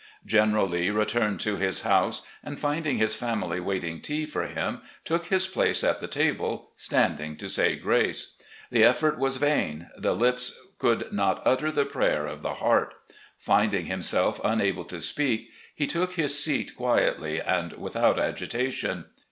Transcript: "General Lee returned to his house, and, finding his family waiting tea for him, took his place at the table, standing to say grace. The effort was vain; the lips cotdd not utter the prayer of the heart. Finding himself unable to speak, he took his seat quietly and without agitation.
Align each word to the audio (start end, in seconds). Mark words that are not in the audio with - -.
"General 0.25 0.67
Lee 0.67 0.89
returned 0.89 1.39
to 1.41 1.57
his 1.57 1.81
house, 1.81 2.23
and, 2.43 2.57
finding 2.57 2.97
his 2.97 3.13
family 3.13 3.59
waiting 3.59 4.01
tea 4.01 4.25
for 4.25 4.47
him, 4.47 4.81
took 5.05 5.25
his 5.27 5.45
place 5.45 5.83
at 5.83 5.99
the 5.99 6.07
table, 6.07 6.71
standing 6.75 7.37
to 7.37 7.47
say 7.47 7.75
grace. 7.75 8.33
The 8.71 8.83
effort 8.83 9.19
was 9.19 9.37
vain; 9.37 9.91
the 9.95 10.15
lips 10.15 10.59
cotdd 10.79 11.11
not 11.11 11.43
utter 11.45 11.69
the 11.71 11.85
prayer 11.85 12.25
of 12.25 12.41
the 12.41 12.55
heart. 12.55 12.95
Finding 13.37 13.85
himself 13.85 14.41
unable 14.43 14.85
to 14.85 14.99
speak, 15.01 15.51
he 15.75 15.85
took 15.85 16.13
his 16.13 16.43
seat 16.43 16.75
quietly 16.75 17.39
and 17.39 17.73
without 17.73 18.17
agitation. 18.17 19.05